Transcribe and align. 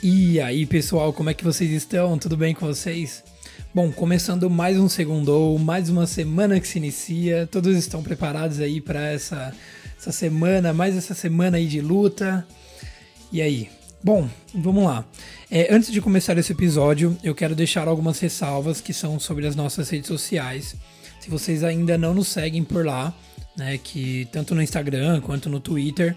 E 0.00 0.40
aí, 0.40 0.64
pessoal, 0.66 1.12
como 1.12 1.30
é 1.30 1.34
que 1.34 1.42
vocês 1.42 1.70
estão? 1.70 2.16
Tudo 2.16 2.36
bem 2.36 2.54
com 2.54 2.64
vocês? 2.64 3.24
Bom, 3.74 3.90
começando 3.90 4.48
mais 4.48 4.78
um 4.78 4.88
segundo, 4.88 5.58
mais 5.58 5.88
uma 5.88 6.06
semana 6.06 6.60
que 6.60 6.68
se 6.68 6.78
inicia. 6.78 7.48
Todos 7.50 7.76
estão 7.76 8.02
preparados 8.02 8.60
aí 8.60 8.80
para 8.80 9.04
essa, 9.08 9.52
essa 9.98 10.12
semana, 10.12 10.72
mais 10.72 10.96
essa 10.96 11.14
semana 11.14 11.56
aí 11.56 11.66
de 11.66 11.80
luta. 11.80 12.46
E 13.32 13.42
aí? 13.42 13.77
Bom, 14.02 14.28
vamos 14.54 14.84
lá. 14.84 15.04
É, 15.50 15.74
antes 15.74 15.90
de 15.90 16.00
começar 16.00 16.38
esse 16.38 16.52
episódio, 16.52 17.16
eu 17.22 17.34
quero 17.34 17.54
deixar 17.54 17.88
algumas 17.88 18.20
ressalvas 18.20 18.80
que 18.80 18.94
são 18.94 19.18
sobre 19.18 19.44
as 19.44 19.56
nossas 19.56 19.90
redes 19.90 20.06
sociais. 20.06 20.76
Se 21.18 21.28
vocês 21.28 21.64
ainda 21.64 21.98
não 21.98 22.14
nos 22.14 22.28
seguem 22.28 22.62
por 22.62 22.86
lá, 22.86 23.12
né, 23.56 23.76
que 23.76 24.28
tanto 24.30 24.54
no 24.54 24.62
Instagram 24.62 25.20
quanto 25.20 25.50
no 25.50 25.58
Twitter, 25.58 26.14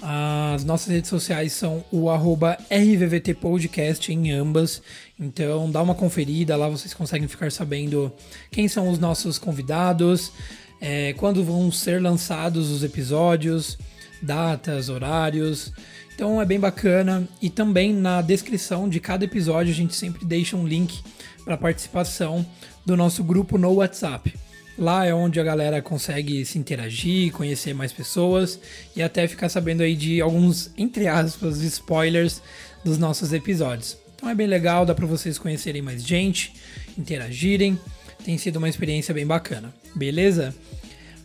as 0.00 0.64
nossas 0.64 0.86
redes 0.86 1.10
sociais 1.10 1.52
são 1.52 1.84
o 1.90 2.08
arroba 2.08 2.56
RVVT 2.70 3.34
Podcast 3.34 4.12
em 4.12 4.30
ambas. 4.30 4.80
Então 5.18 5.68
dá 5.68 5.82
uma 5.82 5.96
conferida, 5.96 6.54
lá 6.56 6.68
vocês 6.68 6.94
conseguem 6.94 7.26
ficar 7.26 7.50
sabendo 7.50 8.12
quem 8.52 8.68
são 8.68 8.88
os 8.88 9.00
nossos 9.00 9.36
convidados, 9.36 10.32
é, 10.80 11.12
quando 11.14 11.42
vão 11.42 11.72
ser 11.72 12.00
lançados 12.00 12.70
os 12.70 12.84
episódios, 12.84 13.76
datas, 14.22 14.88
horários. 14.88 15.72
Então 16.16 16.40
é 16.40 16.46
bem 16.46 16.58
bacana. 16.58 17.28
E 17.42 17.50
também 17.50 17.92
na 17.92 18.22
descrição 18.22 18.88
de 18.88 18.98
cada 18.98 19.26
episódio 19.26 19.70
a 19.70 19.76
gente 19.76 19.94
sempre 19.94 20.24
deixa 20.24 20.56
um 20.56 20.66
link 20.66 21.02
para 21.44 21.58
participação 21.58 22.44
do 22.86 22.96
nosso 22.96 23.22
grupo 23.22 23.58
no 23.58 23.70
WhatsApp. 23.74 24.34
Lá 24.78 25.04
é 25.04 25.12
onde 25.12 25.38
a 25.38 25.44
galera 25.44 25.82
consegue 25.82 26.42
se 26.46 26.58
interagir, 26.58 27.32
conhecer 27.32 27.74
mais 27.74 27.92
pessoas 27.92 28.58
e 28.96 29.02
até 29.02 29.28
ficar 29.28 29.50
sabendo 29.50 29.82
aí 29.82 29.94
de 29.94 30.22
alguns, 30.22 30.70
entre 30.78 31.06
aspas, 31.06 31.60
spoilers 31.60 32.40
dos 32.82 32.96
nossos 32.96 33.34
episódios. 33.34 33.98
Então 34.14 34.30
é 34.30 34.34
bem 34.34 34.46
legal, 34.46 34.86
dá 34.86 34.94
para 34.94 35.06
vocês 35.06 35.36
conhecerem 35.38 35.82
mais 35.82 36.02
gente, 36.02 36.54
interagirem. 36.96 37.78
Tem 38.24 38.38
sido 38.38 38.56
uma 38.56 38.70
experiência 38.70 39.12
bem 39.12 39.26
bacana, 39.26 39.72
beleza? 39.94 40.54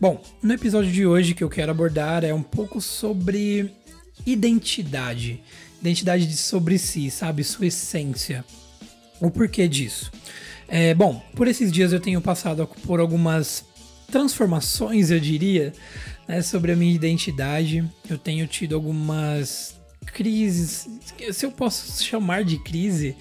Bom, 0.02 0.22
no 0.44 0.54
episódio 0.54 0.92
de 0.92 1.06
hoje 1.06 1.34
que 1.34 1.44
eu 1.44 1.50
quero 1.50 1.72
abordar 1.72 2.26
é 2.26 2.34
um 2.34 2.44
pouco 2.44 2.82
sobre 2.82 3.72
identidade. 4.26 5.42
Identidade 5.80 6.36
sobre 6.38 6.78
si, 6.78 7.10
sabe? 7.10 7.44
Sua 7.44 7.68
essência. 7.68 8.46
O 9.20 9.30
porquê 9.30 9.68
disso? 9.68 10.12
É, 10.68 10.94
bom, 10.94 11.22
por 11.36 11.48
esses 11.48 11.72
dias 11.72 11.92
eu 11.92 12.00
tenho 12.00 12.22
passado 12.22 12.68
por 12.86 13.00
algumas 13.00 13.66
transformações, 14.10 15.12
eu 15.12 15.20
diria, 15.20 15.74
né, 16.28 16.42
sobre 16.42 16.72
a 16.72 16.76
minha 16.76 16.94
identidade. 16.94 17.84
Eu 18.10 18.18
tenho 18.18 18.48
tido 18.48 18.76
algumas 18.76 19.76
crises, 20.08 20.88
se 21.32 21.46
eu 21.46 21.52
posso 21.52 22.04
chamar 22.04 22.44
de 22.44 22.58
crise, 22.58 23.16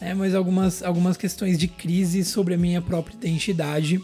né, 0.00 0.14
mas 0.14 0.34
algumas, 0.34 0.82
algumas 0.82 1.16
questões 1.16 1.58
de 1.58 1.68
crise 1.68 2.24
sobre 2.24 2.54
a 2.54 2.58
minha 2.58 2.82
própria 2.82 3.14
identidade 3.14 4.00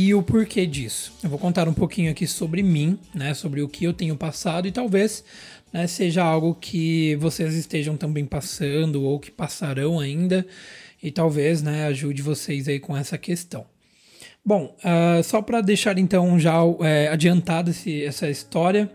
e 0.00 0.14
o 0.14 0.22
porquê 0.22 0.64
disso. 0.64 1.12
Eu 1.24 1.28
vou 1.28 1.40
contar 1.40 1.66
um 1.66 1.74
pouquinho 1.74 2.08
aqui 2.12 2.24
sobre 2.24 2.62
mim, 2.62 2.96
né, 3.12 3.34
sobre 3.34 3.62
o 3.62 3.68
que 3.68 3.82
eu 3.82 3.92
tenho 3.92 4.16
passado 4.16 4.68
e 4.68 4.70
talvez 4.70 5.24
né, 5.72 5.88
seja 5.88 6.22
algo 6.22 6.54
que 6.54 7.16
vocês 7.16 7.52
estejam 7.56 7.96
também 7.96 8.24
passando 8.24 9.02
ou 9.02 9.18
que 9.18 9.28
passarão 9.28 9.98
ainda 9.98 10.46
e 11.02 11.10
talvez 11.10 11.62
né, 11.62 11.86
ajude 11.86 12.22
vocês 12.22 12.68
aí 12.68 12.78
com 12.78 12.96
essa 12.96 13.18
questão. 13.18 13.66
Bom, 14.46 14.72
uh, 14.84 15.20
só 15.24 15.42
para 15.42 15.60
deixar 15.60 15.98
então 15.98 16.38
já 16.38 16.58
é, 16.80 17.08
adiantado 17.08 17.72
esse, 17.72 18.04
essa 18.04 18.30
história, 18.30 18.88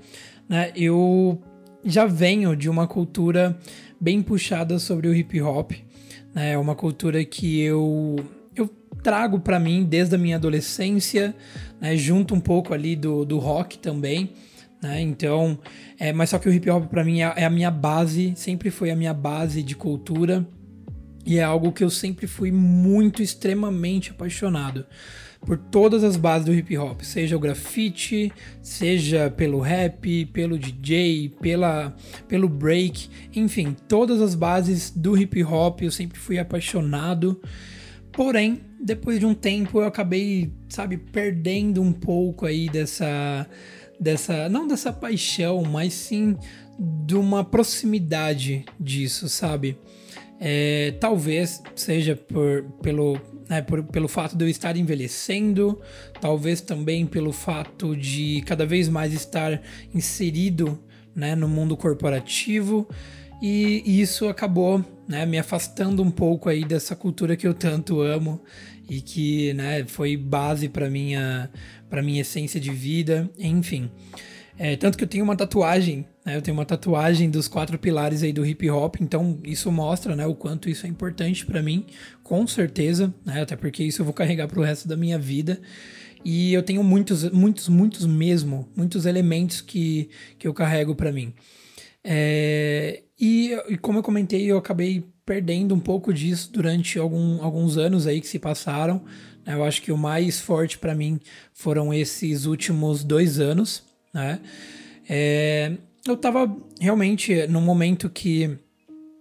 né, 0.47 0.72
eu 0.73 1.38
já 1.83 2.06
venho 2.06 2.56
de 2.56 2.69
uma 2.69 2.88
cultura 2.88 3.59
bem 4.00 4.22
puxada 4.22 4.79
sobre 4.79 5.09
o 5.09 5.13
hip 5.13 5.41
hop, 5.41 5.73
né, 6.33 6.53
é 6.53 6.57
uma 6.57 6.75
cultura 6.75 7.25
que 7.25 7.59
eu 7.59 8.16
trago 9.03 9.39
para 9.39 9.59
mim 9.59 9.83
desde 9.83 10.15
a 10.15 10.17
minha 10.17 10.37
adolescência, 10.37 11.35
né, 11.79 11.95
junto 11.95 12.33
um 12.33 12.39
pouco 12.39 12.73
ali 12.73 12.95
do, 12.95 13.25
do 13.25 13.37
rock 13.37 13.77
também, 13.77 14.31
né, 14.81 15.01
então, 15.01 15.59
é, 15.99 16.13
mas 16.13 16.29
só 16.29 16.39
que 16.39 16.47
o 16.47 16.53
hip 16.53 16.69
hop 16.69 16.87
para 16.87 17.03
mim 17.03 17.21
é, 17.21 17.33
é 17.35 17.45
a 17.45 17.49
minha 17.49 17.69
base, 17.69 18.33
sempre 18.35 18.71
foi 18.71 18.89
a 18.89 18.95
minha 18.95 19.13
base 19.13 19.61
de 19.61 19.75
cultura, 19.75 20.47
e 21.25 21.37
é 21.37 21.43
algo 21.43 21.71
que 21.71 21.83
eu 21.83 21.89
sempre 21.89 22.27
fui 22.27 22.51
muito, 22.51 23.21
extremamente 23.21 24.11
apaixonado 24.11 24.85
por 25.45 25.57
todas 25.57 26.03
as 26.03 26.15
bases 26.15 26.45
do 26.45 26.53
hip 26.53 26.77
hop, 26.77 27.01
seja 27.01 27.35
o 27.35 27.39
grafite, 27.39 28.31
seja 28.61 29.29
pelo 29.29 29.59
rap, 29.59 30.25
pelo 30.27 30.57
DJ, 30.57 31.29
pela, 31.41 31.95
pelo 32.27 32.47
break, 32.47 33.09
enfim, 33.35 33.75
todas 33.87 34.21
as 34.21 34.35
bases 34.35 34.89
do 34.89 35.17
hip 35.17 35.43
hop 35.43 35.81
eu 35.81 35.91
sempre 35.91 36.17
fui 36.17 36.39
apaixonado. 36.39 37.41
Porém, 38.11 38.61
depois 38.83 39.17
de 39.17 39.25
um 39.25 39.33
tempo 39.33 39.79
eu 39.79 39.85
acabei, 39.85 40.51
sabe, 40.67 40.97
perdendo 40.97 41.81
um 41.81 41.94
pouco 41.94 42.45
aí 42.45 42.69
dessa 42.69 43.47
dessa 43.99 44.49
não 44.49 44.67
dessa 44.67 44.91
paixão, 44.91 45.63
mas 45.63 45.94
sim 45.94 46.38
de 46.77 47.16
uma 47.16 47.45
proximidade 47.45 48.66
disso, 48.77 49.29
sabe? 49.29 49.77
É, 50.39 50.95
talvez 50.99 51.61
seja 51.73 52.16
por, 52.16 52.63
pelo, 52.81 53.17
né, 53.47 53.61
por, 53.61 53.81
pelo 53.83 54.09
fato 54.09 54.35
de 54.35 54.44
eu 54.44 54.49
estar 54.49 54.75
envelhecendo, 54.75 55.79
talvez 56.19 56.59
também 56.59 57.05
pelo 57.05 57.31
fato 57.31 57.95
de 57.95 58.44
cada 58.45 58.65
vez 58.65 58.89
mais 58.89 59.13
estar 59.13 59.61
inserido 59.94 60.77
né, 61.15 61.33
no 61.35 61.47
mundo 61.47 61.77
corporativo 61.77 62.89
e, 63.45 64.01
isso 64.01 64.29
acabou 64.29 64.83
né, 65.05 65.25
me 65.25 65.38
afastando 65.38 66.01
um 66.01 66.09
pouco 66.09 66.47
aí 66.47 66.63
dessa 66.63 66.95
cultura 66.95 67.35
que 67.35 67.45
eu 67.45 67.53
tanto 67.53 68.00
amo 68.00 68.41
e 68.89 69.01
que 69.01 69.53
né, 69.53 69.85
foi 69.85 70.17
base 70.17 70.69
para 70.69 70.89
minha 70.89 71.49
para 71.89 72.01
minha 72.01 72.21
essência 72.21 72.59
de 72.59 72.71
vida, 72.71 73.29
enfim. 73.38 73.89
É, 74.57 74.75
tanto 74.75 74.97
que 74.97 75.03
eu 75.03 75.07
tenho 75.07 75.23
uma 75.23 75.35
tatuagem, 75.35 76.05
né? 76.25 76.35
Eu 76.35 76.41
tenho 76.41 76.55
uma 76.55 76.66
tatuagem 76.66 77.29
dos 77.29 77.47
quatro 77.47 77.77
pilares 77.77 78.23
aí 78.23 78.31
do 78.31 78.45
hip 78.45 78.69
hop, 78.69 78.95
então 78.99 79.39
isso 79.44 79.71
mostra, 79.71 80.16
né, 80.16 80.25
o 80.25 80.35
quanto 80.35 80.69
isso 80.69 80.85
é 80.85 80.89
importante 80.89 81.45
para 81.45 81.61
mim, 81.61 81.85
com 82.23 82.45
certeza, 82.47 83.13
né? 83.25 83.41
Até 83.41 83.55
porque 83.55 83.83
isso 83.83 84.01
eu 84.01 84.05
vou 84.05 84.13
carregar 84.13 84.47
pro 84.47 84.61
resto 84.61 84.88
da 84.88 84.95
minha 84.95 85.17
vida. 85.17 85.59
E 86.25 86.53
eu 86.53 86.63
tenho 86.63 86.83
muitos, 86.83 87.29
muitos, 87.31 87.67
muitos 87.67 88.05
mesmo, 88.05 88.69
muitos 88.75 89.05
elementos 89.05 89.59
que, 89.59 90.09
que 90.39 90.47
eu 90.47 90.53
carrego 90.53 90.95
para 90.95 91.11
mim. 91.11 91.33
É, 92.03 93.03
e, 93.19 93.51
e, 93.69 93.77
como 93.77 94.00
eu 94.00 94.03
comentei, 94.03 94.45
eu 94.50 94.57
acabei 94.57 95.05
perdendo 95.25 95.73
um 95.73 95.79
pouco 95.79 96.13
disso 96.13 96.51
durante 96.51 97.00
algum, 97.00 97.41
alguns 97.44 97.78
anos 97.78 98.07
aí 98.07 98.19
que 98.19 98.28
se 98.28 98.39
passaram. 98.39 99.03
Né? 99.45 99.53
Eu 99.53 99.63
acho 99.63 99.81
que 99.81 99.91
o 99.91 99.97
mais 99.97 100.39
forte 100.39 100.78
para 100.78 100.94
mim 100.94 101.19
foram 101.53 101.94
esses 101.94 102.45
últimos 102.45 103.03
dois 103.03 103.39
anos 103.39 103.83
né? 104.13 104.39
É, 105.09 105.72
eu 106.07 106.13
estava 106.13 106.56
realmente 106.79 107.47
num 107.47 107.62
momento 107.62 108.09
que 108.09 108.57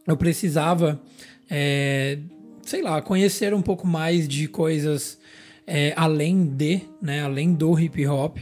eu 0.07 0.17
precisava, 0.17 1.01
é, 1.49 2.19
sei 2.62 2.83
lá, 2.83 3.01
conhecer 3.01 3.55
um 3.55 3.62
pouco 3.62 3.87
mais 3.87 4.29
de 4.29 4.47
coisas 4.47 5.19
é, 5.67 5.95
além 5.97 6.45
de, 6.45 6.83
né, 7.01 7.23
além 7.23 7.55
do 7.55 7.79
hip 7.79 8.07
hop. 8.07 8.39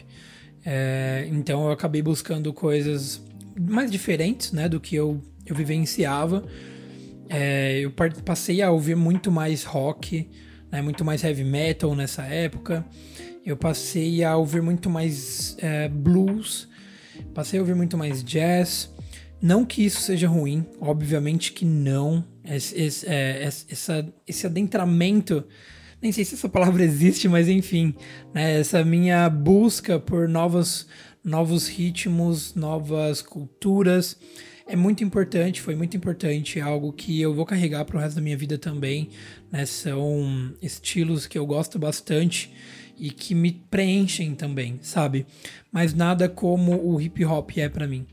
É, 0.65 1.28
então 1.31 1.66
eu 1.66 1.70
acabei 1.70 2.03
buscando 2.03 2.53
coisas 2.53 3.22
mais 3.59 3.91
diferentes, 3.91 4.53
né, 4.53 4.69
do 4.69 4.81
que 4.81 4.97
eu, 4.97 5.22
eu 5.47 5.54
vivenciava. 5.54 6.44
É, 7.31 7.79
eu 7.79 7.93
passei 8.25 8.61
a 8.61 8.71
ouvir 8.71 8.97
muito 8.97 9.31
mais 9.31 9.65
rock, 9.65 10.29
né, 10.71 10.82
muito 10.82 11.05
mais 11.05 11.25
heavy 11.25 11.44
metal 11.44 11.94
nessa 11.94 12.25
época 12.25 12.85
eu 13.44 13.56
passei 13.56 14.23
a 14.23 14.37
ouvir 14.37 14.62
muito 14.62 14.91
mais 14.91 15.56
é, 15.59 15.88
blues, 15.88 16.69
passei 17.35 17.59
a 17.59 17.62
ouvir 17.62 17.75
muito 17.75 17.97
mais 17.97 18.23
jazz. 18.23 18.93
Não 19.41 19.65
que 19.65 19.85
isso 19.85 20.00
seja 20.00 20.29
ruim, 20.29 20.67
obviamente 20.81 21.53
que 21.53 21.65
não. 21.65 22.25
Esse, 22.44 22.79
esse, 22.79 23.06
é, 23.06 23.43
essa, 23.43 24.06
esse 24.27 24.47
adentramento, 24.47 25.44
nem 26.00 26.12
sei 26.12 26.25
se 26.25 26.35
essa 26.35 26.49
palavra 26.49 26.82
existe, 26.85 27.29
mas 27.29 27.49
enfim, 27.49 27.94
né, 28.35 28.61
essa 28.61 28.85
minha 28.85 29.29
busca 29.31 29.99
por 29.99 30.29
novos, 30.29 30.87
novos 31.25 31.69
ritmos, 31.69 32.55
novas 32.55 33.23
culturas 33.23 34.19
é 34.70 34.76
muito 34.76 35.02
importante, 35.02 35.61
foi 35.61 35.75
muito 35.75 35.96
importante, 35.96 36.61
é 36.61 36.62
algo 36.62 36.93
que 36.93 37.20
eu 37.20 37.34
vou 37.34 37.44
carregar 37.44 37.84
para 37.84 37.96
o 37.96 38.00
resto 38.00 38.17
da 38.17 38.22
minha 38.22 38.37
vida 38.37 38.56
também. 38.56 39.08
Né? 39.50 39.67
São 39.67 40.55
estilos 40.62 41.26
que 41.26 41.37
eu 41.37 41.44
gosto 41.44 41.76
bastante 41.76 42.52
e 42.96 43.11
que 43.11 43.34
me 43.34 43.50
preenchem 43.50 44.34
também, 44.34 44.78
sabe? 44.81 45.26
Mas 45.72 45.93
nada 45.93 46.28
como 46.28 46.81
o 46.84 47.00
hip 47.00 47.25
hop 47.25 47.50
é 47.56 47.69
para 47.69 47.87
mim. 47.87 48.06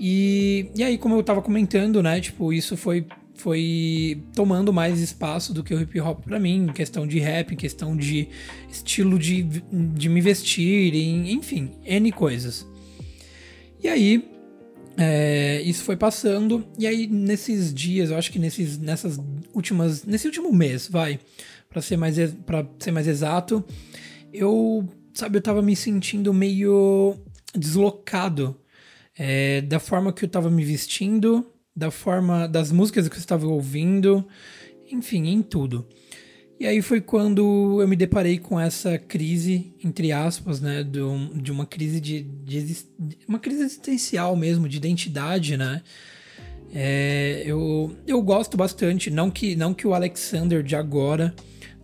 E, 0.00 0.70
e 0.74 0.82
aí, 0.82 0.96
como 0.96 1.16
eu 1.16 1.22
tava 1.22 1.42
comentando, 1.42 2.02
né? 2.02 2.18
Tipo, 2.20 2.52
isso 2.52 2.76
foi, 2.76 3.04
foi 3.34 4.22
tomando 4.34 4.72
mais 4.72 5.00
espaço 5.00 5.52
do 5.52 5.62
que 5.62 5.74
o 5.74 5.80
hip 5.82 6.00
hop 6.00 6.24
para 6.24 6.38
mim, 6.38 6.66
em 6.66 6.72
questão 6.72 7.06
de 7.06 7.18
rap, 7.18 7.52
em 7.52 7.56
questão 7.56 7.94
de 7.94 8.28
estilo 8.70 9.18
de, 9.18 9.42
de 9.42 10.08
me 10.08 10.20
vestir, 10.20 10.94
enfim, 10.94 11.72
N 11.84 12.10
coisas. 12.12 12.66
E 13.82 13.88
aí, 13.88 14.37
é, 15.00 15.62
isso 15.62 15.84
foi 15.84 15.96
passando, 15.96 16.66
e 16.76 16.84
aí 16.84 17.06
nesses 17.06 17.72
dias, 17.72 18.10
eu 18.10 18.18
acho 18.18 18.32
que 18.32 18.38
nesses, 18.38 18.78
nessas 18.78 19.16
últimas. 19.54 20.04
Nesse 20.04 20.26
último 20.26 20.52
mês, 20.52 20.88
vai, 20.88 21.20
para 21.70 21.80
ser, 21.80 21.96
mais, 21.96 22.16
ser 22.80 22.90
mais 22.90 23.06
exato, 23.06 23.64
eu, 24.32 24.88
sabe, 25.14 25.38
eu 25.38 25.42
tava 25.42 25.62
me 25.62 25.76
sentindo 25.76 26.34
meio 26.34 27.14
deslocado 27.54 28.56
é, 29.16 29.60
da 29.60 29.78
forma 29.78 30.12
que 30.12 30.24
eu 30.24 30.28
tava 30.28 30.50
me 30.50 30.64
vestindo, 30.64 31.46
da 31.76 31.92
forma 31.92 32.48
das 32.48 32.72
músicas 32.72 33.08
que 33.08 33.14
eu 33.14 33.20
estava 33.20 33.46
ouvindo, 33.46 34.26
enfim, 34.90 35.28
em 35.28 35.42
tudo. 35.42 35.86
E 36.60 36.66
aí 36.66 36.82
foi 36.82 37.00
quando 37.00 37.80
eu 37.80 37.86
me 37.86 37.94
deparei 37.94 38.36
com 38.36 38.58
essa 38.58 38.98
crise, 38.98 39.72
entre 39.82 40.10
aspas, 40.10 40.60
né, 40.60 40.82
do, 40.82 41.28
de 41.34 41.52
uma 41.52 41.64
crise 41.64 42.00
de, 42.00 42.22
de, 42.22 42.76
uma 43.28 43.38
crise 43.38 43.62
existencial 43.62 44.34
mesmo, 44.34 44.68
de 44.68 44.76
identidade, 44.76 45.56
né? 45.56 45.82
É, 46.74 47.44
eu, 47.46 47.96
eu 48.06 48.20
gosto 48.20 48.56
bastante, 48.56 49.08
não 49.08 49.30
que, 49.30 49.54
não 49.54 49.72
que 49.72 49.86
o 49.86 49.94
Alexander 49.94 50.62
de 50.62 50.74
agora 50.74 51.32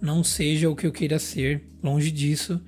não 0.00 0.24
seja 0.24 0.68
o 0.68 0.74
que 0.74 0.86
eu 0.86 0.92
queira 0.92 1.20
ser, 1.20 1.62
longe 1.82 2.10
disso. 2.10 2.60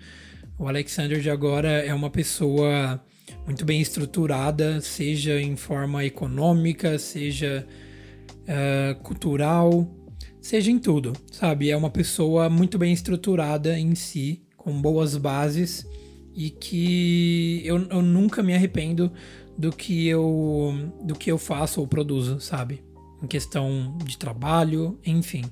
O 0.57 0.69
Alexander 0.69 1.21
de 1.21 1.29
agora 1.29 1.69
é 1.69 1.93
uma 1.93 2.09
pessoa 2.09 3.03
muito 3.45 3.65
bem 3.65 3.81
estruturada, 3.81 4.81
seja 4.81 5.41
em 5.41 5.57
forma 5.57 6.05
econômica, 6.05 6.99
seja 6.99 7.67
uh, 8.43 8.95
cultural, 9.03 9.91
seja 10.47 10.71
em 10.71 10.79
tudo, 10.79 11.13
sabe? 11.33 11.71
É 11.71 11.77
uma 11.77 11.91
pessoa 11.91 12.49
muito 12.49 12.79
bem 12.79 12.93
estruturada 12.93 13.77
em 13.77 13.97
si, 13.97 14.43
com 14.57 14.81
boas 14.81 15.17
bases 15.17 15.85
e 16.37 16.51
que 16.51 17.63
eu, 17.65 17.85
eu 17.89 18.01
nunca 18.01 18.45
me 18.45 18.55
arrependo 18.55 19.11
do 19.59 19.73
que 19.73 20.07
eu 20.07 20.93
do 21.03 21.17
que 21.17 21.33
eu 21.33 21.37
faço 21.37 21.81
ou 21.81 21.89
produzo, 21.89 22.41
sabe? 22.41 22.85
Em 23.21 23.27
questão 23.27 23.99
de 24.05 24.17
trabalho, 24.17 24.97
enfim. 25.05 25.45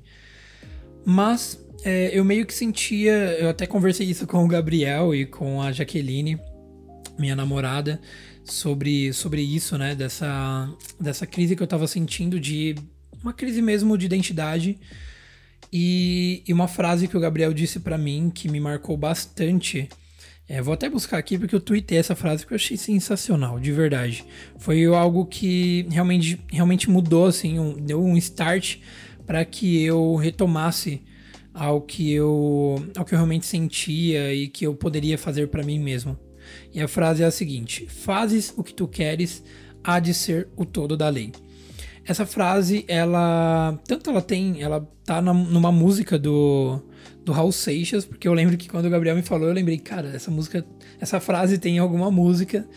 Mas 1.05 1.59
é, 1.83 2.17
eu 2.17 2.25
meio 2.25 2.47
que 2.47 2.55
sentia, 2.55 3.13
eu 3.41 3.49
até 3.49 3.67
conversei 3.67 4.07
isso 4.07 4.29
com 4.29 4.45
o 4.45 4.49
Gabriel 4.49 5.13
e 5.13 5.27
com 5.27 5.61
a 5.61 5.73
Jaqueline, 5.73 6.39
minha 7.19 7.35
namorada, 7.35 8.01
sobre, 8.45 9.13
sobre 9.13 9.43
isso, 9.43 9.77
né? 9.77 9.95
Dessa, 9.97 10.73
dessa 11.01 11.27
crise 11.27 11.57
que 11.57 11.63
eu 11.63 11.67
tava 11.67 11.89
sentindo 11.89 12.39
de 12.39 12.77
uma 13.25 13.33
crise 13.33 13.63
mesmo 13.63 13.97
de 13.97 14.05
identidade. 14.05 14.79
E, 15.73 16.43
e 16.47 16.53
uma 16.53 16.69
frase 16.69 17.09
que 17.09 17.17
o 17.17 17.21
Gabriel 17.21 17.53
disse 17.53 17.81
para 17.81 17.99
mim 17.99 18.31
que 18.33 18.49
me 18.49 18.61
marcou 18.61 18.97
bastante. 18.97 19.89
É, 20.47 20.61
vou 20.61 20.75
até 20.75 20.91
buscar 20.91 21.17
aqui 21.17 21.39
porque 21.39 21.55
eu 21.55 21.61
tuitei 21.61 21.97
essa 21.97 22.15
frase 22.15 22.47
que 22.47 22.53
eu 22.53 22.57
achei 22.57 22.77
sensacional, 22.77 23.59
de 23.59 23.73
verdade. 23.73 24.25
Foi 24.59 24.85
algo 24.85 25.25
que 25.25 25.87
realmente, 25.91 26.39
realmente 26.49 26.91
mudou, 26.91 27.27
assim, 27.27 27.59
um, 27.59 27.75
deu 27.75 28.05
um 28.05 28.17
start 28.19 28.77
para 29.27 29.43
que 29.45 29.83
eu 29.83 30.17
retomasse 30.17 31.03
ao 31.53 31.81
que 31.81 32.13
eu, 32.13 32.87
ao 32.95 33.05
que 33.05 33.15
eu 33.15 33.19
realmente 33.19 33.47
sentia 33.47 34.35
e 34.35 34.49
que 34.49 34.67
eu 34.67 34.75
poderia 34.75 35.17
fazer 35.17 35.49
para 35.49 35.63
mim 35.63 35.79
mesmo. 35.79 36.19
E 36.75 36.81
a 36.81 36.87
frase 36.87 37.23
é 37.23 37.27
a 37.27 37.31
seguinte: 37.31 37.87
Fazes 37.89 38.53
o 38.55 38.63
que 38.63 38.75
tu 38.75 38.87
queres, 38.87 39.43
há 39.83 39.99
de 39.99 40.13
ser 40.13 40.49
o 40.57 40.65
todo 40.67 40.95
da 40.95 41.09
lei. 41.09 41.33
Essa 42.07 42.27
frase, 42.27 42.85
ela. 42.87 43.79
Tanto 43.87 44.11
ela 44.11 44.21
tem. 44.21 44.63
Ela 44.63 44.81
tá 45.05 45.23
na, 45.23 45.33
numa 45.33 45.73
música 45.73 46.19
do, 46.19 46.81
do 47.25 47.33
Raul 47.33 47.53
Seixas, 47.53 48.05
porque 48.05 48.29
eu 48.29 48.35
lembro 48.35 48.57
que 48.57 48.69
quando 48.69 48.87
o 48.87 48.91
Gabriel 48.91 49.17
me 49.17 49.23
falou, 49.23 49.49
eu 49.49 49.55
lembrei, 49.55 49.79
cara, 49.79 50.09
essa 50.15 50.31
música. 50.31 50.65
Essa 51.01 51.19
frase 51.21 51.59
tem 51.59 51.79
alguma 51.79 52.11
música. 52.11 52.69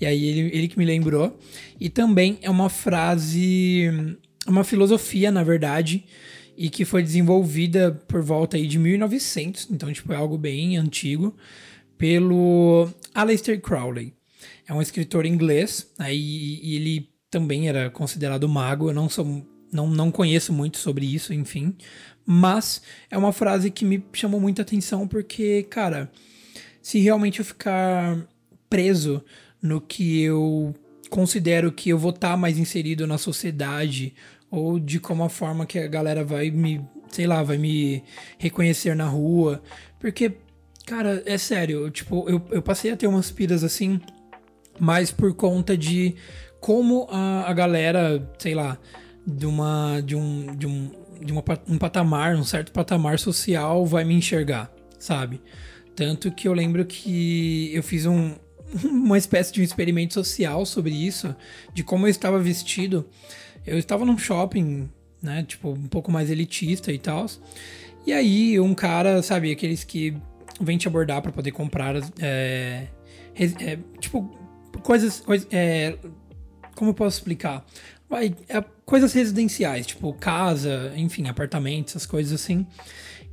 E 0.00 0.06
aí 0.06 0.24
ele, 0.24 0.40
ele 0.56 0.68
que 0.68 0.78
me 0.78 0.84
lembrou. 0.84 1.38
E 1.78 1.90
também 1.90 2.38
é 2.40 2.48
uma 2.48 2.70
frase. 2.70 4.16
Uma 4.46 4.64
filosofia, 4.64 5.30
na 5.30 5.44
verdade, 5.44 6.04
e 6.56 6.68
que 6.68 6.84
foi 6.84 7.02
desenvolvida 7.02 7.92
por 8.08 8.22
volta 8.22 8.56
aí 8.56 8.66
de 8.66 8.78
1900, 8.78 9.68
então 9.70 9.92
tipo 9.92 10.12
é 10.12 10.16
algo 10.16 10.36
bem 10.36 10.76
antigo, 10.76 11.36
pelo 11.96 12.88
Aleister 13.14 13.60
Crowley. 13.60 14.14
É 14.66 14.72
um 14.72 14.82
escritor 14.82 15.26
inglês, 15.26 15.90
aí 15.98 16.58
e 16.62 16.76
ele 16.76 17.08
também 17.30 17.68
era 17.68 17.90
considerado 17.90 18.48
mago. 18.48 18.90
Eu 18.90 18.94
não 18.94 19.08
sou, 19.08 19.46
não, 19.72 19.88
não 19.88 20.10
conheço 20.10 20.52
muito 20.52 20.78
sobre 20.78 21.06
isso, 21.06 21.32
enfim. 21.32 21.74
Mas 22.26 22.82
é 23.10 23.16
uma 23.16 23.32
frase 23.32 23.70
que 23.70 23.84
me 23.84 24.04
chamou 24.12 24.40
muita 24.40 24.62
atenção 24.62 25.06
porque, 25.06 25.62
cara, 25.64 26.10
se 26.82 26.98
realmente 26.98 27.38
eu 27.38 27.44
ficar 27.44 28.26
preso 28.68 29.24
no 29.62 29.80
que 29.80 30.22
eu 30.22 30.74
considero 31.08 31.72
que 31.72 31.90
eu 31.90 31.98
vou 31.98 32.10
estar 32.10 32.30
tá 32.30 32.36
mais 32.36 32.58
inserido 32.58 33.06
na 33.06 33.18
sociedade 33.18 34.14
ou 34.50 34.78
de 34.78 34.98
como 35.00 35.24
a 35.24 35.28
forma 35.28 35.66
que 35.66 35.78
a 35.78 35.86
galera 35.88 36.24
vai 36.24 36.50
me, 36.50 36.80
sei 37.10 37.26
lá, 37.26 37.42
vai 37.42 37.58
me 37.58 38.02
reconhecer 38.38 38.94
na 38.94 39.06
rua, 39.06 39.62
porque 39.98 40.36
cara, 40.86 41.22
é 41.24 41.38
sério, 41.38 41.88
tipo, 41.90 42.28
eu, 42.28 42.42
eu 42.50 42.60
passei 42.60 42.90
a 42.90 42.96
ter 42.96 43.06
umas 43.06 43.30
piras 43.30 43.62
assim, 43.62 44.00
mais 44.78 45.12
por 45.12 45.32
conta 45.34 45.76
de 45.76 46.16
como 46.60 47.06
a, 47.10 47.48
a 47.48 47.52
galera, 47.52 48.22
sei 48.38 48.54
lá, 48.54 48.78
de 49.26 49.46
uma 49.46 50.00
de 50.00 50.14
um 50.14 50.54
de 50.54 50.66
um 50.66 50.90
de 51.20 51.32
uma, 51.32 51.44
um 51.68 51.78
patamar, 51.78 52.34
um 52.34 52.44
certo 52.44 52.72
patamar 52.72 53.18
social 53.18 53.84
vai 53.84 54.04
me 54.04 54.14
enxergar, 54.14 54.72
sabe? 54.98 55.40
Tanto 55.94 56.30
que 56.30 56.48
eu 56.48 56.52
lembro 56.54 56.84
que 56.86 57.70
eu 57.74 57.82
fiz 57.82 58.06
um, 58.06 58.34
uma 58.82 59.18
espécie 59.18 59.52
de 59.52 59.60
um 59.60 59.64
experimento 59.64 60.14
social 60.14 60.64
sobre 60.64 60.94
isso, 60.94 61.34
de 61.74 61.82
como 61.82 62.06
eu 62.06 62.10
estava 62.10 62.38
vestido. 62.38 63.06
Eu 63.66 63.78
estava 63.78 64.04
num 64.06 64.16
shopping, 64.16 64.88
né, 65.22 65.42
tipo, 65.42 65.70
um 65.70 65.88
pouco 65.88 66.10
mais 66.10 66.30
elitista 66.30 66.90
e 66.90 66.98
tal. 66.98 67.26
E 68.06 68.12
aí 68.12 68.58
um 68.58 68.74
cara, 68.74 69.22
sabe, 69.22 69.52
aqueles 69.52 69.84
que 69.84 70.16
vem 70.58 70.78
te 70.78 70.88
abordar 70.88 71.20
para 71.20 71.32
poder 71.32 71.50
comprar, 71.52 71.94
é, 72.18 72.86
é, 73.36 73.78
tipo, 73.98 74.22
coisas, 74.82 75.20
coisas 75.20 75.46
é, 75.52 75.96
como 76.74 76.90
eu 76.90 76.94
posso 76.94 77.18
explicar? 77.18 77.64
Vai, 78.08 78.34
é, 78.48 78.64
coisas 78.84 79.12
residenciais, 79.12 79.86
tipo 79.86 80.12
casa, 80.14 80.92
enfim, 80.96 81.28
apartamentos, 81.28 81.92
essas 81.92 82.06
coisas 82.06 82.32
assim. 82.32 82.66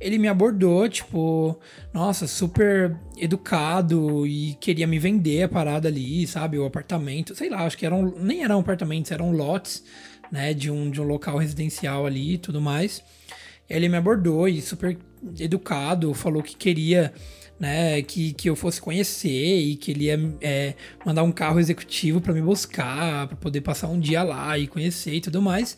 Ele 0.00 0.16
me 0.16 0.28
abordou, 0.28 0.88
tipo, 0.88 1.58
nossa, 1.92 2.28
super 2.28 2.96
educado 3.16 4.24
e 4.24 4.56
queria 4.60 4.86
me 4.86 4.98
vender 4.98 5.42
a 5.42 5.48
parada 5.48 5.88
ali, 5.88 6.24
sabe? 6.28 6.56
O 6.56 6.64
apartamento, 6.64 7.34
sei 7.34 7.50
lá, 7.50 7.66
acho 7.66 7.76
que 7.76 7.84
eram, 7.84 8.14
nem 8.16 8.44
eram 8.44 8.60
apartamentos, 8.60 9.10
eram 9.10 9.32
lotes, 9.32 9.82
né, 10.30 10.54
de 10.54 10.70
um, 10.70 10.88
de 10.88 11.00
um 11.00 11.04
local 11.04 11.38
residencial 11.38 12.06
ali 12.06 12.34
e 12.34 12.38
tudo 12.38 12.60
mais. 12.60 13.02
Ele 13.68 13.88
me 13.88 13.96
abordou 13.96 14.48
e 14.48 14.62
super 14.62 14.96
educado, 15.40 16.14
falou 16.14 16.42
que 16.42 16.56
queria 16.56 17.12
né, 17.58 18.00
que, 18.02 18.32
que 18.32 18.48
eu 18.48 18.54
fosse 18.54 18.80
conhecer 18.80 19.58
e 19.58 19.76
que 19.76 19.90
ele 19.90 20.04
ia 20.04 20.34
é, 20.40 20.74
mandar 21.04 21.24
um 21.24 21.32
carro 21.32 21.58
executivo 21.58 22.20
para 22.20 22.32
me 22.32 22.40
buscar, 22.40 23.26
para 23.26 23.36
poder 23.36 23.60
passar 23.60 23.88
um 23.88 23.98
dia 23.98 24.22
lá 24.22 24.56
e 24.58 24.66
conhecer 24.66 25.14
e 25.14 25.20
tudo 25.20 25.42
mais. 25.42 25.76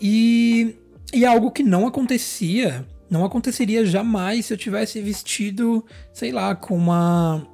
E, 0.00 0.76
e 1.12 1.24
algo 1.24 1.50
que 1.50 1.62
não 1.62 1.86
acontecia, 1.86 2.86
não 3.10 3.24
aconteceria 3.24 3.84
jamais 3.84 4.46
se 4.46 4.54
eu 4.54 4.58
tivesse 4.58 5.00
vestido, 5.00 5.84
sei 6.12 6.30
lá, 6.30 6.54
com 6.54 6.76
uma, 6.76 7.46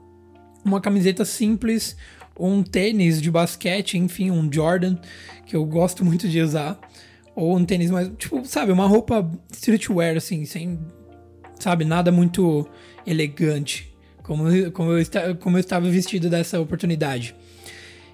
uma 0.64 0.80
camiseta 0.80 1.24
simples, 1.24 1.96
um 2.38 2.62
tênis 2.62 3.20
de 3.20 3.30
basquete, 3.30 3.98
enfim, 3.98 4.30
um 4.30 4.50
Jordan, 4.52 4.96
que 5.46 5.56
eu 5.56 5.64
gosto 5.64 6.04
muito 6.04 6.28
de 6.28 6.40
usar. 6.40 6.78
Ou 7.34 7.56
um 7.56 7.64
tênis 7.64 7.90
mais, 7.90 8.10
tipo, 8.18 8.44
sabe, 8.44 8.72
uma 8.72 8.86
roupa 8.86 9.30
streetwear, 9.52 10.16
assim, 10.16 10.44
sem, 10.44 10.78
sabe, 11.58 11.84
nada 11.84 12.10
muito 12.10 12.68
elegante, 13.06 13.92
como, 14.22 14.44
como, 14.72 14.92
eu, 14.92 15.36
como 15.36 15.56
eu 15.56 15.60
estava 15.60 15.88
vestido 15.88 16.28
dessa 16.28 16.60
oportunidade. 16.60 17.34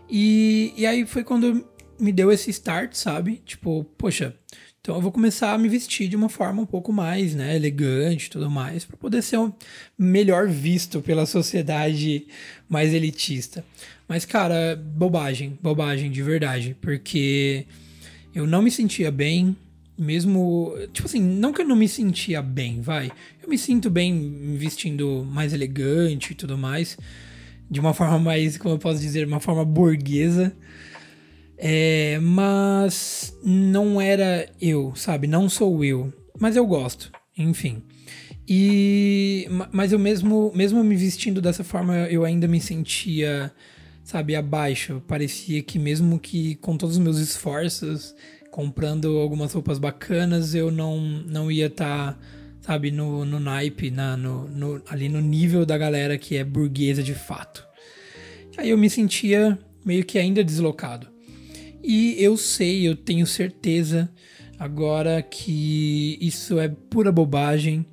E, 0.09 0.73
e 0.77 0.87
aí 0.87 1.05
foi 1.05 1.25
quando 1.25 1.67
me 1.99 2.13
deu 2.13 2.31
esse 2.31 2.51
start, 2.51 2.95
sabe? 2.95 3.41
Tipo, 3.45 3.85
poxa, 3.99 4.35
então 4.87 4.95
eu 4.95 5.01
vou 5.01 5.11
começar 5.11 5.53
a 5.53 5.59
me 5.59 5.69
vestir 5.69 6.07
de 6.07 6.15
uma 6.15 6.29
forma 6.29 6.63
um 6.63 6.67
pouco 6.67 6.93
mais, 6.93 7.35
né, 7.35 7.57
elegante 7.57 8.31
tudo 8.31 8.49
mais, 8.49 8.85
para 8.85 8.97
poder 8.97 9.21
ser 9.21 9.37
um 9.37 9.53
melhor 9.99 10.49
visto 10.49 11.01
pela 11.01 11.27
sociedade 11.27 12.29
mais 12.69 12.95
elitista. 12.95 13.65
Mas, 14.07 14.25
cara, 14.25 14.77
bobagem, 14.77 15.59
bobagem 15.61 16.09
de 16.09 16.23
verdade, 16.23 16.77
porque 16.81 17.67
eu 18.33 18.47
não 18.47 18.63
me 18.63 18.71
sentia 18.71 19.11
bem, 19.11 19.57
mesmo. 19.99 20.75
Tipo 20.93 21.07
assim, 21.07 21.21
não 21.21 21.53
que 21.53 21.63
eu 21.63 21.67
não 21.67 21.77
me 21.77 21.89
sentia 21.89 22.43
bem, 22.43 22.81
vai. 22.81 23.11
Eu 23.43 23.49
me 23.49 23.59
sinto 23.59 23.89
bem 23.91 24.13
me 24.13 24.57
vestindo 24.57 25.25
mais 25.25 25.53
elegante 25.53 26.33
e 26.33 26.35
tudo 26.35 26.59
mais. 26.59 26.97
De 27.71 27.81
uma 27.81 27.93
forma 27.93 28.19
mais, 28.19 28.57
como 28.57 28.75
eu 28.75 28.79
posso 28.79 29.01
dizer, 29.01 29.27
uma 29.27 29.41
forma 29.41 29.65
burguesa. 29.65 30.57
É, 31.59 32.19
mas 32.21 33.37
não 33.43 34.01
era 34.01 34.51
eu, 34.61 34.93
sabe? 34.95 35.27
Não 35.27 35.49
sou 35.49 35.85
eu. 35.85 36.13
Mas 36.39 36.55
eu 36.55 36.67
gosto, 36.67 37.11
enfim. 37.37 37.83
E 38.49 39.49
mas 39.73 39.93
eu 39.93 39.99
mesmo, 39.99 40.53
mesmo 40.55 40.85
me 40.85 40.95
vestindo 40.95 41.41
dessa 41.41 41.65
forma, 41.65 41.97
eu 42.09 42.25
ainda 42.25 42.47
me 42.47 42.61
sentia, 42.61 43.53
sabe, 44.05 44.37
abaixo. 44.37 45.03
Parecia 45.09 45.63
que 45.63 45.79
mesmo 45.79 46.19
que 46.19 46.55
com 46.57 46.77
todos 46.77 46.97
os 46.97 47.03
meus 47.03 47.19
esforços, 47.19 48.15
comprando 48.57 49.19
algumas 49.19 49.53
roupas 49.53 49.79
bacanas, 49.79 50.55
eu 50.55 50.71
não 50.71 50.99
não 50.99 51.53
ia 51.53 51.67
estar, 51.67 52.15
tá, 52.15 52.19
sabe, 52.63 52.91
no, 52.91 53.23
no 53.23 53.39
naipe, 53.39 53.91
na, 53.91 54.17
no, 54.17 54.49
no, 54.49 54.83
ali 54.89 55.11
no 55.11 55.21
nível 55.21 55.67
da 55.67 55.77
galera 55.77 56.17
que 56.17 56.39
é 56.39 56.43
burguesa 56.43 57.03
de 57.03 57.13
fato. 57.13 57.63
Aí 58.57 58.71
eu 58.71 58.79
me 58.79 58.89
sentia 58.89 59.59
meio 59.85 60.07
que 60.07 60.19
ainda 60.19 60.43
deslocado. 60.43 61.07
E 61.85 62.17
eu 62.19 62.35
sei, 62.39 62.89
eu 62.89 62.97
tenho 62.97 63.27
certeza 63.27 64.11
agora 64.59 65.21
que 65.21 66.17
isso 66.19 66.59
é 66.59 66.67
pura 66.67 67.13
bobagem 67.13 67.85